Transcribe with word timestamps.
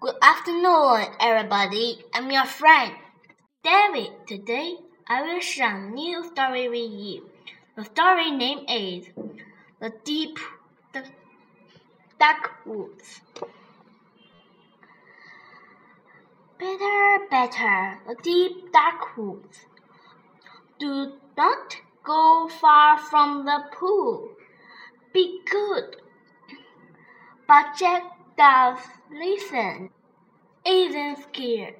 Good 0.00 0.16
afternoon, 0.22 1.08
everybody. 1.20 2.02
I'm 2.14 2.30
your 2.30 2.46
friend, 2.46 2.94
David. 3.62 4.12
Today, 4.26 4.76
I 5.06 5.20
will 5.20 5.40
share 5.40 5.76
a 5.76 5.90
new 5.90 6.24
story 6.24 6.70
with 6.70 6.90
you. 6.90 7.28
The 7.76 7.84
story 7.84 8.30
name 8.30 8.64
is 8.66 9.08
The 9.78 9.92
Deep 10.02 10.38
the 10.94 11.04
Dark 12.18 12.50
Woods. 12.64 13.20
Better, 16.58 17.26
better, 17.30 17.98
the 18.08 18.16
deep 18.22 18.72
dark 18.72 19.18
woods. 19.18 19.66
Do 20.78 21.12
not 21.36 21.76
go 22.04 22.48
far 22.48 22.96
from 22.96 23.44
the 23.44 23.64
pool. 23.70 24.30
Be 25.12 25.42
good. 25.44 25.96
But 27.46 27.76
Jack 27.76 28.19
listen. 29.12 29.90
Isn't 30.64 31.18
scared. 31.24 31.74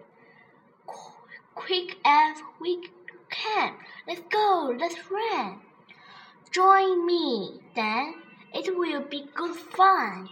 Qu- 0.86 1.12
Quick 1.54 1.96
as 2.04 2.36
we 2.60 2.90
can. 3.30 3.76
Let's 4.06 4.20
go. 4.28 4.76
Let's 4.78 4.98
run. 5.10 5.60
Join 6.50 7.06
me, 7.06 7.60
then. 7.74 8.14
It 8.52 8.76
will 8.76 9.00
be 9.00 9.24
good 9.34 9.56
fun. 9.56 10.28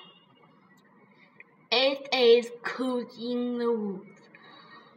It 1.73 2.09
is 2.13 2.51
cool 2.63 3.07
in 3.19 3.59
the 3.59 3.73
woods. 3.73 4.21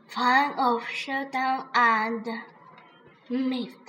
Fun 0.08 0.60
of 0.60 0.86
shutdown 0.90 1.70
and 1.74 2.28
mist. 3.30 3.88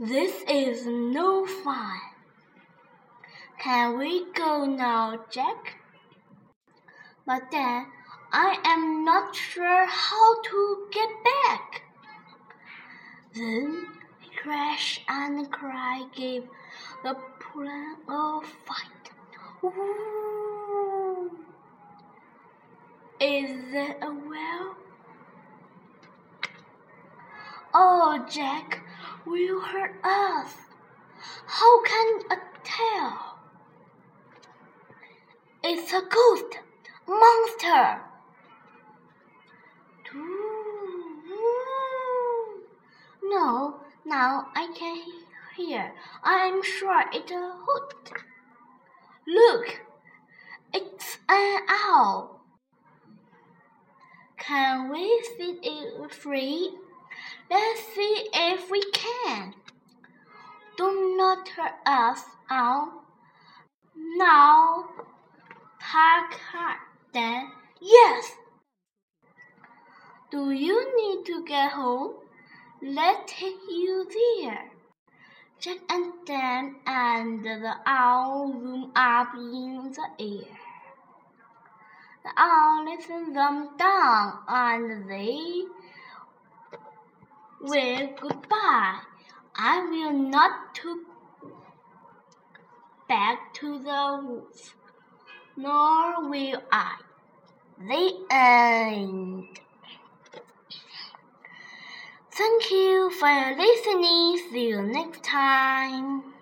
This 0.00 0.42
is 0.48 0.86
no 0.86 1.44
fun. 1.44 2.00
Can 3.58 3.98
we 3.98 4.24
go 4.32 4.64
now, 4.64 5.18
Jack? 5.30 5.75
But 7.26 7.50
then 7.50 7.86
I 8.32 8.56
am 8.64 9.04
not 9.04 9.34
sure 9.34 9.86
how 9.86 10.42
to 10.42 10.88
get 10.92 11.10
back. 11.24 11.82
Then 13.34 13.86
crash 14.40 15.00
and 15.08 15.50
cry 15.50 16.04
gave 16.14 16.44
the 17.02 17.16
plan 17.40 17.96
a 18.08 18.40
fight. 18.64 19.10
Ooh. 19.64 21.30
Is 23.20 23.72
there 23.72 23.96
a 24.02 24.14
well? 24.28 24.76
Oh, 27.74 28.24
Jack, 28.30 28.82
will 29.26 29.60
hurt 29.60 29.96
us? 30.04 30.54
How 31.46 31.82
can 31.82 32.20
I 32.30 32.38
tell? 32.62 33.38
It's 35.64 35.92
a 35.92 36.02
ghost, 36.02 36.58
monster. 37.26 38.00
No, 43.22 43.76
now 44.04 44.46
I 44.54 44.72
can 44.78 45.02
hear. 45.56 45.92
I 46.22 46.46
am 46.46 46.62
sure 46.62 47.04
it's 47.12 47.32
a 47.32 47.52
hoot. 47.64 48.12
Look, 49.26 49.80
it's 50.72 51.18
an 51.28 51.60
owl. 51.68 52.40
Can 54.38 54.90
we 54.90 55.04
set 55.36 55.58
it 55.62 56.12
free? 56.12 56.70
Let's 57.50 57.80
see 57.94 58.28
if 58.32 58.70
we 58.70 58.82
can. 58.92 59.54
Do 60.76 61.16
not 61.16 61.48
hurt 61.48 61.74
us, 61.84 62.22
owl. 62.50 63.02
Now, 63.96 64.84
talk 65.80 66.34
hard 66.52 66.78
then. 67.16 67.50
Yes. 67.80 68.32
Do 70.30 70.50
you 70.50 70.76
need 71.00 71.24
to 71.26 71.44
get 71.46 71.72
home? 71.72 72.16
Let's 72.82 73.32
take 73.32 73.60
you 73.70 74.06
there. 74.16 74.70
Jack 75.58 75.78
and 75.88 76.12
Dan 76.26 76.76
and 76.86 77.42
the 77.42 77.74
owl 77.86 78.52
zoom 78.52 78.92
up 78.94 79.28
in 79.34 79.92
the 79.96 80.08
air. 80.20 80.58
The 82.22 82.32
owl 82.36 82.84
lets 82.84 83.06
them 83.06 83.70
down 83.78 84.38
and 84.48 85.08
they 85.08 85.62
wave 87.62 88.10
goodbye. 88.20 89.00
I 89.56 89.80
will 89.90 90.12
not 90.12 90.74
to 90.74 91.06
back 93.08 93.54
to 93.54 93.78
the 93.78 94.20
woods, 94.22 94.74
nor 95.56 96.28
will 96.28 96.62
I. 96.70 97.05
The 97.78 98.26
end. 98.30 99.60
Thank 102.32 102.70
you 102.70 103.10
for 103.10 103.54
listening. 103.56 104.38
See 104.50 104.68
you 104.68 104.82
next 104.82 105.22
time. 105.22 106.34